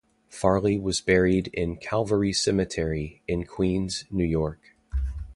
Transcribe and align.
Farley 0.29 0.79
was 0.79 0.99
buried 0.99 1.49
in 1.53 1.75
Calvary 1.75 2.33
Cemetery 2.33 3.21
in 3.27 3.45
Queens, 3.45 4.05
New 4.09 4.25
York. 4.25 4.75